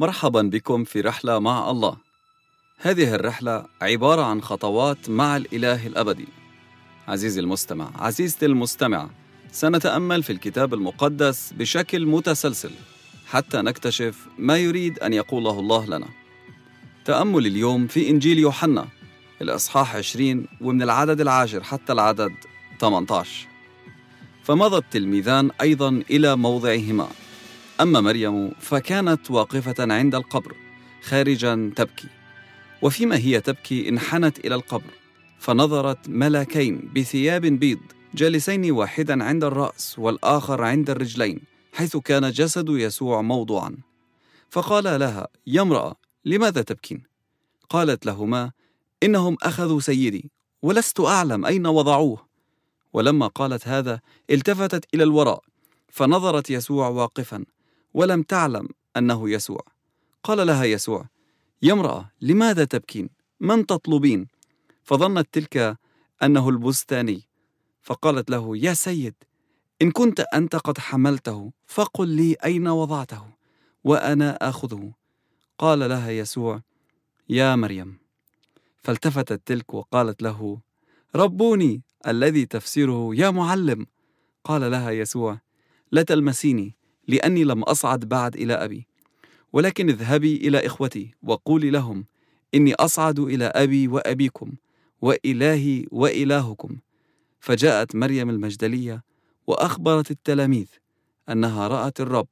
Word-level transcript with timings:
مرحبا 0.00 0.42
بكم 0.42 0.84
في 0.84 1.00
رحلة 1.00 1.38
مع 1.38 1.70
الله. 1.70 1.96
هذه 2.78 3.14
الرحلة 3.14 3.66
عبارة 3.82 4.22
عن 4.22 4.42
خطوات 4.42 5.10
مع 5.10 5.36
الإله 5.36 5.86
الأبدي. 5.86 6.28
عزيزي 7.08 7.40
المستمع، 7.40 7.90
عزيزتي 7.98 8.46
المستمعة، 8.46 9.10
سنتأمل 9.52 10.22
في 10.22 10.32
الكتاب 10.32 10.74
المقدس 10.74 11.52
بشكل 11.52 12.06
متسلسل 12.06 12.70
حتى 13.26 13.62
نكتشف 13.62 14.26
ما 14.38 14.56
يريد 14.56 14.98
أن 14.98 15.12
يقوله 15.12 15.60
الله 15.60 15.86
لنا. 15.86 16.08
تأمل 17.04 17.46
اليوم 17.46 17.86
في 17.86 18.10
إنجيل 18.10 18.38
يوحنا 18.38 18.88
الإصحاح 19.42 19.96
20 19.96 20.46
ومن 20.60 20.82
العدد 20.82 21.20
العاشر 21.20 21.62
حتى 21.62 21.92
العدد 21.92 22.32
18. 22.80 23.46
فمضى 24.44 24.76
التلميذان 24.76 25.50
أيضا 25.60 26.02
إلى 26.10 26.36
موضعهما 26.36 27.08
أما 27.80 28.00
مريم 28.00 28.50
فكانت 28.50 29.30
واقفة 29.30 29.74
عند 29.92 30.14
القبر 30.14 30.56
خارجا 31.02 31.72
تبكي. 31.76 32.08
وفيما 32.82 33.16
هي 33.16 33.40
تبكي 33.40 33.88
انحنت 33.88 34.38
إلى 34.38 34.54
القبر 34.54 34.90
فنظرت 35.38 36.08
ملاكين 36.08 36.90
بثياب 36.96 37.46
بيض 37.46 37.78
جالسين 38.14 38.70
واحدا 38.70 39.24
عند 39.24 39.44
الرأس 39.44 39.98
والآخر 39.98 40.62
عند 40.62 40.90
الرجلين 40.90 41.40
حيث 41.72 41.96
كان 41.96 42.30
جسد 42.30 42.68
يسوع 42.68 43.22
موضوعا. 43.22 43.76
فقال 44.50 45.00
لها 45.00 45.28
يا 45.46 45.62
امرأة 45.62 45.96
لماذا 46.24 46.62
تبكين؟ 46.62 47.02
قالت 47.68 48.06
لهما 48.06 48.52
إنهم 49.02 49.36
أخذوا 49.42 49.80
سيدي 49.80 50.30
ولست 50.62 51.00
أعلم 51.00 51.46
أين 51.46 51.66
وضعوه. 51.66 52.26
ولما 52.92 53.26
قالت 53.26 53.68
هذا 53.68 54.00
التفتت 54.30 54.84
إلى 54.94 55.02
الوراء 55.02 55.42
فنظرت 55.88 56.50
يسوع 56.50 56.88
واقفا. 56.88 57.44
ولم 57.94 58.22
تعلم 58.22 58.68
أنه 58.96 59.30
يسوع. 59.30 59.60
قال 60.24 60.46
لها 60.46 60.64
يسوع 60.64 61.08
يا 61.62 61.72
امرأة 61.72 62.10
لماذا 62.20 62.64
تبكين؟ 62.64 63.10
من 63.40 63.66
تطلبين؟ 63.66 64.26
فظنت 64.82 65.28
تلك 65.32 65.78
أنه 66.22 66.48
البستاني. 66.48 67.22
فقالت 67.82 68.30
له 68.30 68.56
يا 68.56 68.74
سيد 68.74 69.14
إن 69.82 69.90
كنت 69.90 70.20
أنت 70.20 70.56
قد 70.56 70.78
حملته 70.78 71.52
فقل 71.66 72.08
لي 72.08 72.36
أين 72.44 72.68
وضعته 72.68 73.26
وأنا 73.84 74.48
آخذه. 74.48 74.92
قال 75.58 75.78
لها 75.78 76.10
يسوع 76.10 76.62
يا 77.28 77.56
مريم. 77.56 77.98
فالتفتت 78.82 79.42
تلك 79.46 79.74
وقالت 79.74 80.22
له 80.22 80.60
ربوني 81.16 81.82
الذي 82.06 82.46
تفسيره 82.46 83.10
يا 83.14 83.30
معلم. 83.30 83.86
قال 84.44 84.70
لها 84.70 84.90
يسوع 84.90 85.38
لا 85.92 86.02
تلمسيني 86.02 86.76
لأني 87.10 87.44
لم 87.44 87.62
أصعد 87.62 88.04
بعد 88.04 88.36
إلى 88.36 88.54
أبي. 88.54 88.86
ولكن 89.52 89.88
اذهبي 89.88 90.36
إلى 90.36 90.66
إخوتي 90.66 91.14
وقولي 91.22 91.70
لهم 91.70 92.04
إني 92.54 92.74
أصعد 92.74 93.18
إلى 93.18 93.44
أبي 93.44 93.88
وأبيكم 93.88 94.52
وإلهي 95.02 95.86
وإلهكم. 95.90 96.76
فجاءت 97.40 97.96
مريم 97.96 98.30
المجدلية 98.30 99.02
وأخبرت 99.46 100.10
التلاميذ 100.10 100.66
أنها 101.28 101.68
رأت 101.68 102.00
الرب 102.00 102.28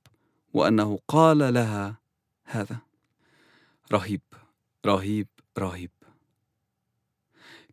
وأنه 0.55 0.99
قال 1.09 1.39
لها 1.55 1.99
هذا. 2.45 2.79
رهيب 3.93 4.21
رهيب 4.87 5.29
رهيب. 5.59 5.91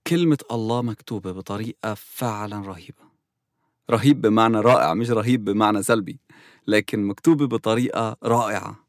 كلمة 0.08 0.38
الله 0.52 0.82
مكتوبة 0.82 1.32
بطريقة 1.32 1.94
فعلا 1.94 2.60
رهيبة. 2.60 3.15
رهيب 3.90 4.22
بمعنى 4.22 4.60
رائع 4.60 4.94
مش 4.94 5.10
رهيب 5.10 5.46
بمعنى 5.46 5.84
سلبي 5.84 6.20
لكن 6.68 7.04
مكتوبة 7.04 7.48
بطريقة 7.48 8.18
رائعة 8.24 8.86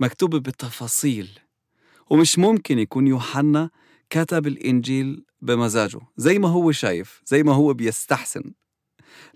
مكتوبة 0.00 0.38
بتفاصيل 0.38 1.38
ومش 2.10 2.38
ممكن 2.38 2.78
يكون 2.78 3.06
يوحنا 3.06 3.70
كتب 4.10 4.46
الإنجيل 4.46 5.24
بمزاجه 5.42 6.00
زي 6.16 6.38
ما 6.38 6.48
هو 6.48 6.72
شايف 6.72 7.22
زي 7.26 7.42
ما 7.42 7.54
هو 7.54 7.74
بيستحسن 7.74 8.52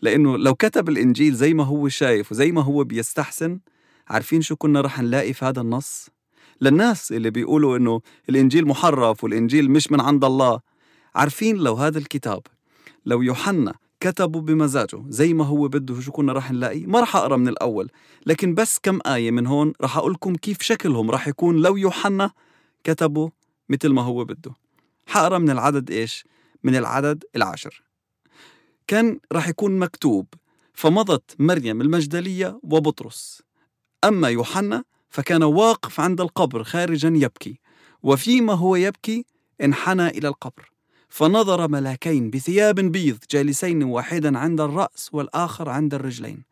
لأنه 0.02 0.36
لو 0.38 0.54
كتب 0.54 0.88
الإنجيل 0.88 1.34
زي 1.34 1.54
ما 1.54 1.64
هو 1.64 1.88
شايف 1.88 2.32
وزي 2.32 2.52
ما 2.52 2.62
هو 2.62 2.84
بيستحسن 2.84 3.60
عارفين 4.08 4.42
شو 4.42 4.56
كنا 4.56 4.80
رح 4.80 5.00
نلاقي 5.00 5.32
في 5.32 5.44
هذا 5.44 5.60
النص؟ 5.60 6.08
للناس 6.60 7.12
اللي 7.12 7.30
بيقولوا 7.30 7.76
إنه 7.76 8.00
الإنجيل 8.28 8.66
محرف 8.66 9.24
والإنجيل 9.24 9.70
مش 9.70 9.92
من 9.92 10.00
عند 10.00 10.24
الله 10.24 10.60
عارفين 11.14 11.56
لو 11.56 11.74
هذا 11.74 11.98
الكتاب 11.98 12.42
لو 13.06 13.22
يوحنا 13.22 13.74
كتبوا 14.00 14.40
بمزاجه. 14.40 15.02
زي 15.08 15.34
ما 15.34 15.44
هو 15.44 15.68
بده 15.68 16.00
شو 16.00 16.12
كنا 16.12 16.32
راح 16.32 16.52
نلاقي 16.52 16.86
ما 16.86 17.00
راح 17.00 17.16
أقرأ 17.16 17.36
من 17.36 17.48
الأول. 17.48 17.90
لكن 18.26 18.54
بس 18.54 18.78
كم 18.78 18.98
آية 19.06 19.30
من 19.30 19.46
هون 19.46 19.72
راح 19.80 19.96
أقول 19.96 20.12
لكم 20.12 20.34
كيف 20.34 20.62
شكلهم 20.62 21.10
راح 21.10 21.28
يكون 21.28 21.56
لو 21.56 21.76
يوحنا 21.76 22.30
كتبوا 22.84 23.28
مثل 23.68 23.88
ما 23.88 24.02
هو 24.02 24.24
بده. 24.24 24.52
حقرا 25.06 25.38
من 25.38 25.50
العدد 25.50 25.90
إيش؟ 25.90 26.24
من 26.64 26.76
العدد 26.76 27.24
العاشر. 27.36 27.82
كان 28.86 29.20
راح 29.32 29.48
يكون 29.48 29.78
مكتوب 29.78 30.26
فمضت 30.74 31.36
مريم 31.38 31.80
المجدلية 31.80 32.60
وبطرس. 32.62 33.42
أما 34.04 34.28
يوحنا 34.28 34.84
فكان 35.10 35.42
واقف 35.42 36.00
عند 36.00 36.20
القبر 36.20 36.64
خارجا 36.64 37.08
يبكي. 37.08 37.60
وفيما 38.02 38.52
هو 38.52 38.76
يبكي 38.76 39.24
انحنى 39.62 40.08
إلى 40.08 40.28
القبر. 40.28 40.75
فنظر 41.08 41.68
ملاكين 41.68 42.30
بثياب 42.30 42.74
بيض 42.74 43.18
جالسين 43.30 43.82
واحدا 43.82 44.38
عند 44.38 44.60
الرأس 44.60 45.08
والآخر 45.12 45.68
عند 45.68 45.94
الرجلين 45.94 46.44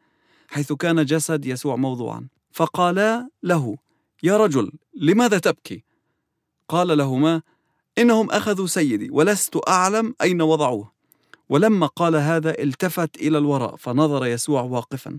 حيث 0.49 0.73
كان 0.73 1.05
جسد 1.05 1.47
يسوع 1.47 1.77
موضوعا. 1.77 2.29
فقالا 2.53 3.29
له 3.43 3.77
يا 4.23 4.37
رجل 4.37 4.73
لماذا 4.95 5.39
تبكي؟ 5.39 5.85
قال 6.69 6.99
لهما 6.99 7.43
إنهم 7.99 8.31
أخذوا 8.31 8.67
سيدي 8.67 9.11
ولست 9.11 9.69
أعلم 9.69 10.15
أين 10.23 10.43
وضعوه. 10.43 10.93
ولما 11.49 11.87
قال 11.87 12.17
هذا 12.17 12.59
التفت 12.63 13.17
إلى 13.17 13.39
الوراء 13.39 13.77
فنظر 13.77 14.27
يسوع 14.27 14.63
واقفا. 14.63 15.19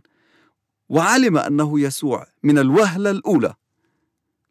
وعلم 0.89 1.37
أنه 1.37 1.79
يسوع 1.79 2.27
من 2.43 2.57
الوهلة 2.57 3.09
الأولى 3.11 3.53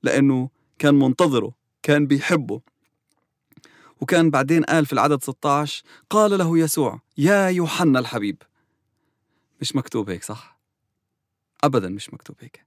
لأنه 0.02 0.48
كان 0.78 0.94
منتظره 0.94 1.52
كان 1.82 2.06
بيحبه. 2.06 2.60
وكان 4.00 4.30
بعدين 4.30 4.64
قال 4.64 4.86
في 4.86 4.92
العدد 4.92 5.22
16 5.22 5.82
قال 6.10 6.38
له 6.38 6.58
يسوع 6.58 7.00
يا 7.18 7.48
يوحنا 7.48 7.98
الحبيب. 7.98 8.42
مش 9.60 9.76
مكتوب 9.76 10.10
هيك 10.10 10.24
صح؟ 10.24 10.58
أبدا 11.64 11.88
مش 11.88 12.14
مكتوب 12.14 12.36
هيك. 12.40 12.66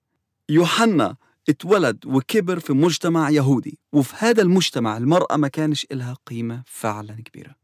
يوحنا 0.50 1.16
اتولد 1.50 2.06
وكبر 2.06 2.60
في 2.60 2.74
مجتمع 2.74 3.30
يهودي 3.30 3.80
وفي 3.94 4.14
هذا 4.18 4.42
المجتمع 4.42 4.98
المرأة 4.98 5.36
ما 5.38 5.48
كانش 5.48 5.88
إلها 5.92 6.18
قيمة 6.26 6.64
فعلا 6.66 7.16
كبيرة. 7.26 7.56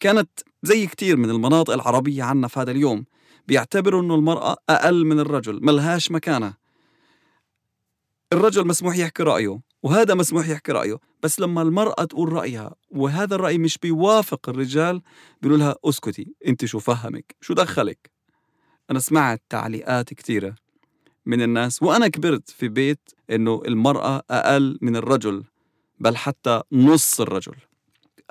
كانت 0.00 0.30
زي 0.62 0.86
كتير 0.86 1.16
من 1.16 1.30
المناطق 1.30 1.72
العربية 1.72 2.22
عنا 2.22 2.48
في 2.48 2.60
هذا 2.60 2.70
اليوم 2.70 3.04
بيعتبروا 3.48 4.02
أنه 4.02 4.14
المرأة 4.14 4.56
أقل 4.68 5.04
من 5.04 5.20
الرجل 5.20 5.64
ملهاش 5.64 6.10
مكانة. 6.10 6.54
الرجل 8.32 8.66
مسموح 8.66 8.96
يحكي 8.96 9.22
رأيه. 9.22 9.60
وهذا 9.82 10.14
مسموح 10.14 10.48
يحكي 10.48 10.72
رأيه. 10.72 10.98
بس 11.22 11.40
لما 11.40 11.62
المرأة 11.62 12.04
تقول 12.04 12.32
رأيها 12.32 12.74
وهذا 12.90 13.34
الرأي 13.34 13.58
مش 13.58 13.78
بيوافق 13.78 14.48
الرجال 14.48 15.02
بيقولوا 15.42 15.64
لها 15.64 15.74
اسكتي 15.84 16.34
انت 16.46 16.64
شو 16.64 16.78
فهمك؟ 16.78 17.36
شو 17.40 17.54
دخلك؟ 17.54 18.10
أنا 18.90 18.98
سمعت 18.98 19.42
تعليقات 19.48 20.14
كثيرة 20.14 20.54
من 21.26 21.42
الناس 21.42 21.82
وأنا 21.82 22.08
كبرت 22.08 22.50
في 22.50 22.68
بيت 22.68 23.10
إنه 23.30 23.62
المرأة 23.66 24.22
أقل 24.30 24.78
من 24.82 24.96
الرجل 24.96 25.44
بل 25.98 26.16
حتى 26.16 26.62
نص 26.72 27.20
الرجل. 27.20 27.54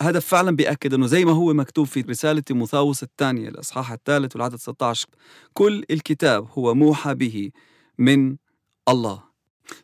هذا 0.01 0.19
فعلا 0.19 0.55
بيأكد 0.55 0.93
أنه 0.93 1.07
زي 1.07 1.25
ما 1.25 1.31
هو 1.31 1.53
مكتوب 1.53 1.87
في 1.87 2.01
رسالة 2.01 2.39
تيموثاوس 2.39 3.03
الثانية 3.03 3.49
الإصحاح 3.49 3.91
الثالث 3.91 4.35
والعدد 4.35 4.55
16 4.55 5.07
كل 5.53 5.83
الكتاب 5.91 6.47
هو 6.51 6.73
موحى 6.75 7.15
به 7.15 7.51
من 7.97 8.37
الله. 8.89 9.28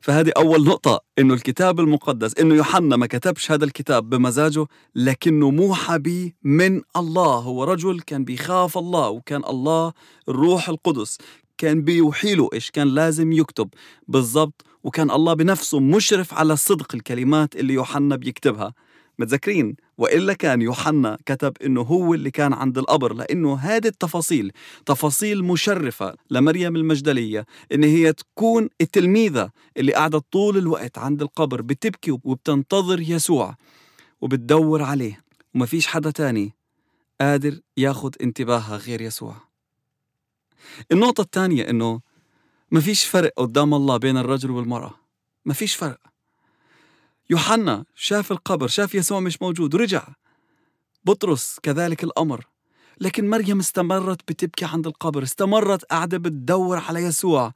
فهذه 0.01 0.31
أول 0.37 0.63
نقطة 0.63 0.99
إنه 1.19 1.33
الكتاب 1.33 1.79
المقدس 1.79 2.33
إنه 2.39 2.55
يوحنا 2.55 2.95
ما 2.95 3.07
كتبش 3.07 3.51
هذا 3.51 3.65
الكتاب 3.65 4.09
بمزاجه 4.09 4.65
لكنه 4.95 5.51
موحى 5.51 5.99
به 5.99 6.31
من 6.43 6.81
الله. 6.97 7.35
هو 7.35 7.63
رجل 7.63 7.99
كان 7.99 8.23
بيخاف 8.23 8.77
الله 8.77 9.09
وكان 9.09 9.43
الله 9.45 9.93
الروح 10.29 10.69
القدس. 10.69 11.17
كان 11.57 11.81
بيوحي 11.81 12.35
له 12.35 12.49
إيش؟ 12.53 12.71
كان 12.71 12.87
لازم 12.87 13.31
يكتب 13.31 13.69
بالضبط 14.07 14.65
وكان 14.83 15.11
الله 15.11 15.33
بنفسه 15.33 15.79
مشرف 15.79 16.33
على 16.33 16.55
صدق 16.55 16.95
الكلمات 16.95 17.55
اللي 17.55 17.73
يوحنا 17.73 18.15
بيكتبها. 18.15 18.73
متذكرين؟ 19.19 19.75
وإلا 19.97 20.33
كان 20.33 20.61
يوحنا 20.61 21.17
كتب 21.25 21.53
إنه 21.65 21.81
هو 21.81 22.13
اللي 22.13 22.31
كان 22.31 22.53
عند 22.53 22.77
القبر 22.77 23.13
لأنه 23.13 23.55
هذه 23.55 23.87
التفاصيل 23.87 24.51
تفاصيل 24.85 25.43
مشرفة 25.43 26.15
لمريم 26.29 26.75
المجدلية 26.75 27.45
إن 27.71 27.83
هي 27.83 28.13
تكون 28.13 28.69
التلميذة 28.81 29.49
اللي 29.77 29.93
قاعدة 29.93 30.21
طول 30.31 30.57
الوقت 30.57 30.97
عند 30.97 31.21
القبر 31.21 31.61
بتبكي 31.61 32.11
وبتنتظر 32.11 32.99
يسوع 32.99 33.55
وبتدور 34.21 34.83
عليه. 34.83 35.21
وما 35.55 35.65
فيش 35.65 35.87
حدا 35.87 36.11
تاني 36.11 36.53
قادر 37.21 37.59
ياخد 37.77 38.15
انتباهها 38.21 38.77
غير 38.77 39.01
يسوع. 39.01 39.35
النقطة 40.91 41.21
الثانية 41.21 41.69
إنه 41.69 42.01
ما 42.71 42.79
فيش 42.79 43.05
فرق 43.05 43.31
قدام 43.37 43.73
الله 43.73 43.97
بين 43.97 44.17
الرجل 44.17 44.51
والمرأة. 44.51 44.93
ما 45.45 45.53
فيش 45.53 45.75
فرق. 45.75 45.99
يوحنا 47.29 47.85
شاف 47.95 48.31
القبر 48.31 48.67
شاف 48.67 48.95
يسوع 48.95 49.19
مش 49.19 49.41
موجود 49.41 49.75
ورجع 49.75 50.07
بطرس 51.05 51.59
كذلك 51.63 52.03
الأمر. 52.03 52.45
لكن 53.01 53.29
مريم 53.29 53.59
استمرت 53.59 54.31
بتبكي 54.31 54.65
عند 54.65 54.87
القبر 54.87 55.23
استمرت 55.23 55.83
قاعدة 55.83 56.17
بتدور 56.17 56.77
على 56.77 56.99
يسوع. 56.99 57.53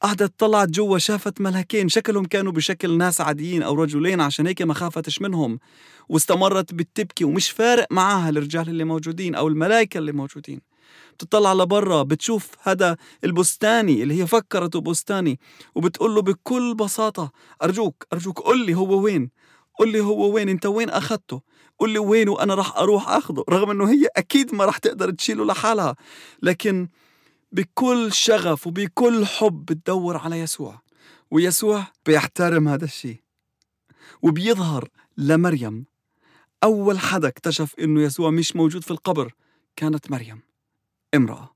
قعدت 0.00 0.32
طلعت 0.38 0.68
جوا 0.68 0.98
شافت 0.98 1.40
ملكين 1.40 1.88
شكلهم 1.88 2.24
كانوا 2.24 2.52
بشكل 2.52 2.98
ناس 2.98 3.20
عاديين 3.20 3.62
أو 3.62 3.74
رجلين 3.74 4.20
عشان 4.20 4.46
هيك 4.46 4.62
ما 4.62 4.74
خافتش 4.74 5.20
منهم. 5.20 5.58
واستمرت 6.08 6.74
بتبكي 6.74 7.24
ومش 7.24 7.50
فارق 7.50 7.86
معاها 7.90 8.28
الرجال 8.28 8.68
اللي 8.68 8.84
موجودين 8.84 9.34
أو 9.34 9.48
الملائكة 9.48 9.98
اللي 9.98 10.12
موجودين. 10.12 10.60
بتطلع 11.14 11.52
لبرا 11.52 12.02
بتشوف 12.02 12.48
هذا 12.62 12.96
البستاني 13.24 14.02
اللي 14.02 14.22
هي 14.22 14.26
فكرته 14.26 14.80
بستاني 14.80 15.40
وبتقول 15.74 16.14
له 16.14 16.22
بكل 16.22 16.74
بساطة 16.74 17.32
أرجوك 17.62 18.06
أرجوك 18.12 18.40
قل 18.40 18.66
لي 18.66 18.74
هو 18.74 19.00
وين 19.00 19.30
قل 19.78 19.92
لي 19.92 20.00
هو 20.00 20.34
وين 20.34 20.48
أنت 20.48 20.66
وين 20.66 20.90
أخذته؟ 20.90 21.40
قل 21.78 21.90
لي 21.90 21.98
وين 21.98 22.28
وأنا 22.28 22.54
راح 22.54 22.76
أروح 22.76 23.08
أخذه؟ 23.08 23.44
رغم 23.48 23.70
أنه 23.70 23.90
هي 23.90 24.08
أكيد 24.16 24.54
ما 24.54 24.64
راح 24.64 24.78
تقدر 24.78 25.10
تشيله 25.10 25.44
لحالها 25.44 25.96
لكن 26.42 26.88
بكل 27.52 28.12
شغف 28.12 28.66
وبكل 28.66 29.26
حب 29.26 29.64
بتدور 29.64 30.16
على 30.16 30.40
يسوع 30.40 30.82
ويسوع 31.30 31.86
بيحترم 32.06 32.68
هذا 32.68 32.84
الشيء 32.84 33.20
وبيظهر 34.22 34.88
لمريم. 35.16 35.84
أول 36.64 36.98
حدا 36.98 37.28
اكتشف 37.28 37.74
إنه 37.78 38.02
يسوع 38.02 38.30
مش 38.30 38.56
موجود 38.56 38.84
في 38.84 38.90
القبر 38.90 39.32
كانت 39.76 40.10
مريم. 40.10 40.40
امرأة. 41.14 41.54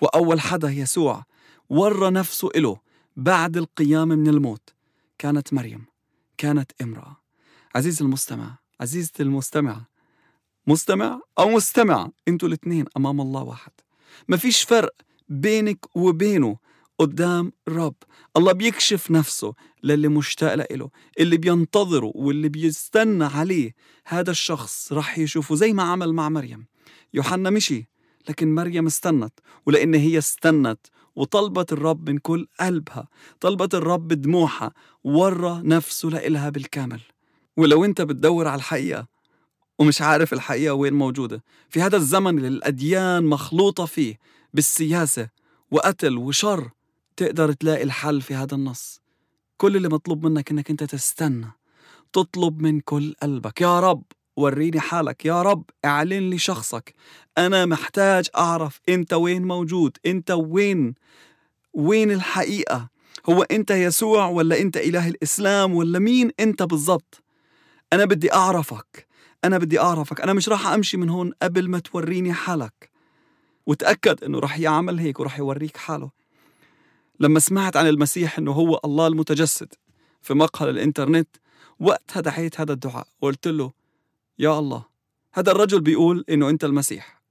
وأول 0.00 0.40
حدا 0.40 0.68
يسوع 0.68 1.24
ورى 1.68 2.10
نفسه 2.10 2.48
إله 2.56 2.76
بعد 3.16 3.56
القيام 3.56 4.08
من 4.08 4.28
الموت. 4.28 4.74
كانت 5.18 5.52
مريم. 5.52 5.84
كانت 6.38 6.72
امرأة. 6.82 7.16
عزيزي 7.74 8.04
المستمع 8.04 8.58
عزيزتي 8.80 9.22
المستمعة. 9.22 9.88
مستمع 10.66 11.20
أو 11.38 11.48
مستمع 11.48 12.10
أنتوا 12.28 12.48
الاثنين 12.48 12.84
أمام 12.96 13.20
الله 13.20 13.42
واحد. 13.42 13.72
ما 14.28 14.36
فيش 14.36 14.62
فرق 14.62 14.94
بينك 15.28 15.96
وبينه 15.96 16.56
قدام 16.98 17.52
الرب 17.68 17.94
الله 18.36 18.52
بيكشف 18.52 19.10
نفسه 19.10 19.54
للي 19.82 20.08
مشتاق 20.08 20.72
له 20.72 20.90
اللي 21.20 21.36
بينتظره 21.36 22.12
واللي 22.14 22.48
بيستنى 22.48 23.24
عليه. 23.24 23.74
هذا 24.06 24.30
الشخص 24.30 24.92
رح 24.92 25.18
يشوفه 25.18 25.54
زي 25.54 25.72
ما 25.72 25.82
عمل 25.82 26.12
مع 26.12 26.28
مريم. 26.28 26.66
يوحنا 27.14 27.50
مشي. 27.50 27.88
لكن 28.30 28.54
مريم 28.54 28.86
استنت 28.86 29.32
ولأن 29.66 29.94
هي 29.94 30.18
استنت 30.18 30.80
وطلبت 31.16 31.72
الرب 31.72 32.10
من 32.10 32.18
كل 32.18 32.46
قلبها 32.60 33.08
طلبت 33.40 33.74
الرب 33.74 34.08
بدموعها 34.08 34.72
ورى 35.04 35.60
نفسه 35.64 36.08
لإلها 36.08 36.50
بالكامل. 36.50 37.00
ولو 37.56 37.84
أنت 37.84 38.02
بتدور 38.02 38.48
على 38.48 38.58
الحقيقة 38.58 39.06
ومش 39.78 40.02
عارف 40.02 40.32
الحقيقة 40.32 40.74
وين 40.74 40.94
موجودة 40.94 41.44
في 41.70 41.82
هذا 41.82 41.96
الزمن 41.96 42.36
اللي 42.38 42.48
الأديان 42.48 43.24
مخلوطة 43.24 43.84
فيه 43.86 44.18
بالسياسة 44.54 45.28
وقتل 45.70 46.18
وشر 46.18 46.70
تقدر 47.16 47.52
تلاقي 47.52 47.82
الحل 47.82 48.20
في 48.22 48.34
هذا 48.34 48.54
النص. 48.54 49.00
كل 49.56 49.76
اللي 49.76 49.88
مطلوب 49.88 50.26
منك 50.26 50.50
إنك 50.50 50.70
أنت 50.70 50.84
تستنى 50.84 51.46
تطلب 52.12 52.62
من 52.62 52.80
كل 52.80 53.14
قلبك. 53.22 53.60
يا 53.60 53.80
رب! 53.80 54.02
وريني 54.36 54.80
حالك. 54.80 55.24
يا 55.24 55.42
رب 55.42 55.64
اعلن 55.84 56.30
لي 56.30 56.38
شخصك. 56.38 56.94
أنا 57.38 57.66
محتاج 57.66 58.28
أعرف 58.36 58.80
أنت 58.88 59.12
وين 59.12 59.44
موجود. 59.44 59.96
أنت 60.06 60.30
وين؟ 60.30 60.94
وين 61.74 62.10
الحقيقة؟ 62.10 62.88
هو 63.28 63.42
أنت 63.42 63.70
يسوع 63.70 64.28
ولا 64.28 64.60
أنت 64.60 64.76
إله 64.76 65.08
الإسلام 65.08 65.74
ولا 65.74 65.98
مين 65.98 66.30
أنت 66.40 66.62
بالضبط؟ 66.62 67.22
أنا 67.92 68.04
بدي 68.04 68.32
أعرفك. 68.32 69.06
أنا 69.44 69.58
بدي 69.58 69.80
أعرفك. 69.80 70.20
أنا 70.20 70.32
مش 70.32 70.48
راح 70.48 70.66
أمشي 70.66 70.96
من 70.96 71.08
هون 71.08 71.32
قبل 71.42 71.68
ما 71.68 71.78
توريني 71.78 72.32
حالك. 72.32 72.90
وتأكد 73.66 74.24
إنه 74.24 74.38
راح 74.38 74.58
يعمل 74.58 74.98
هيك 74.98 75.20
وراح 75.20 75.38
يوريك 75.38 75.76
حاله. 75.76 76.10
لما 77.20 77.40
سمعت 77.40 77.76
عن 77.76 77.86
المسيح 77.86 78.38
إنه 78.38 78.52
هو 78.52 78.80
الله 78.84 79.06
المتجسد 79.06 79.74
في 80.22 80.34
مقهى 80.34 80.70
الإنترنت 80.70 81.28
وقتها 81.80 82.20
دعيت 82.20 82.60
هذا 82.60 82.72
الدعاء 82.72 83.06
وقلت 83.20 83.48
له 83.48 83.72
يا 84.38 84.58
الله. 84.58 84.84
هذا 85.32 85.52
الرجل 85.52 85.80
بيقول 85.80 86.24
إنه 86.30 86.50
أنت 86.50 86.64
المسيح. 86.64 87.22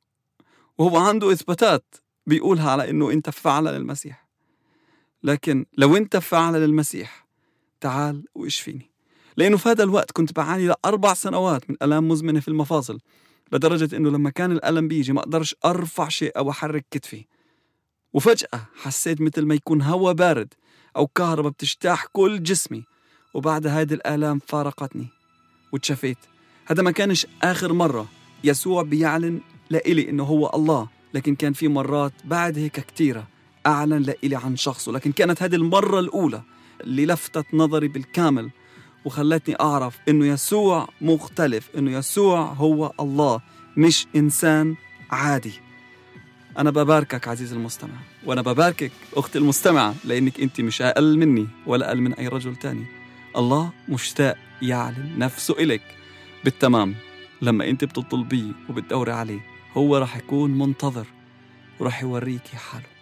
وهو 0.77 0.97
عنده 0.97 1.31
إثباتات 1.31 1.95
بيقولها 2.27 2.71
على 2.71 2.89
إنه 2.89 3.11
أنت 3.11 3.29
فعلا 3.29 3.77
المسيح. 3.77 4.27
لكن 5.23 5.65
لو 5.77 5.97
أنت 5.97 6.17
فعلا 6.17 6.65
المسيح 6.65 7.27
تعال 7.81 8.25
واشفيني 8.35 8.91
لأنه 9.37 9.57
في 9.57 9.69
هذا 9.69 9.83
الوقت 9.83 10.11
كنت 10.11 10.35
بعاني 10.35 10.67
لأربع 10.67 11.13
سنوات 11.13 11.69
من 11.69 11.75
ألام 11.81 12.07
مزمنة 12.07 12.39
في 12.39 12.47
المفاصل 12.47 12.99
لدرجة 13.51 13.97
إنه 13.97 14.09
لما 14.09 14.29
كان 14.29 14.51
الألم 14.51 14.87
بيجي 14.87 15.13
ما 15.13 15.19
أقدرش 15.19 15.55
أرفع 15.65 16.09
شيء 16.09 16.37
أو 16.37 16.49
أحرك 16.49 16.85
كتفي. 16.91 17.25
وفجأة 18.13 18.67
حسيت 18.75 19.21
مثل 19.21 19.45
ما 19.45 19.55
يكون 19.55 19.81
هوا 19.81 20.11
بارد 20.11 20.53
أو 20.95 21.07
كهرباء 21.07 21.51
بتجتاح 21.51 22.05
كل 22.05 22.43
جسمي. 22.43 22.83
وبعد 23.33 23.67
هذه 23.67 23.93
الآلام 23.93 24.39
فارقتني. 24.47 25.07
وتشفيت 25.71 26.17
هذا 26.65 26.83
ما 26.83 26.91
كانش 26.91 27.27
آخر 27.41 27.73
مرة. 27.73 28.07
يسوع 28.43 28.83
بيعلن 28.83 29.39
لإلي 29.69 30.09
إنه 30.09 30.23
هو 30.23 30.51
الله 30.55 30.87
لكن 31.13 31.35
كان 31.35 31.53
في 31.53 31.67
مرات 31.67 32.13
بعد 32.25 32.57
هيك 32.57 32.79
كتيرة 32.79 33.27
أعلن 33.67 34.01
لإلي 34.01 34.35
عن 34.35 34.55
شخصه 34.55 34.91
لكن 34.91 35.11
كانت 35.11 35.43
هذه 35.43 35.55
المرة 35.55 35.99
الأولى 35.99 36.41
اللي 36.81 37.05
لفتت 37.05 37.45
نظري 37.53 37.87
بالكامل 37.87 38.49
وخلتني 39.05 39.55
أعرف 39.59 39.97
إنه 40.09 40.25
يسوع 40.25 40.87
مختلف 41.01 41.69
إنه 41.77 41.91
يسوع 41.91 42.41
هو 42.41 42.91
الله 42.99 43.41
مش 43.77 44.07
إنسان 44.15 44.75
عادي. 45.11 45.53
أنا 46.57 46.71
بباركك 46.71 47.27
عزيزي 47.27 47.55
المستمع 47.55 47.95
وأنا 48.25 48.41
بباركك 48.41 48.91
أختي 49.13 49.37
المستمعة 49.37 49.95
لأنك 50.05 50.39
أنت 50.39 50.61
مش 50.61 50.81
أقل 50.81 51.17
مني 51.17 51.47
ولا 51.65 51.87
أقل 51.87 52.01
من 52.01 52.13
أي 52.13 52.27
رجل 52.27 52.55
تاني. 52.55 52.85
الله 53.37 53.71
مشتاق 53.89 54.37
يعلن 54.61 55.13
نفسه 55.17 55.53
إليك. 55.53 55.81
بالتمام 56.45 56.95
لما 57.41 57.69
انت 57.69 57.83
بتطلبيه 57.83 58.51
وبتدوري 58.69 59.11
عليه 59.11 59.39
هو 59.77 59.97
رح 59.97 60.17
يكون 60.17 60.57
منتظر 60.57 61.07
ورح 61.79 62.03
يوريكي 62.03 62.57
حاله. 62.57 62.94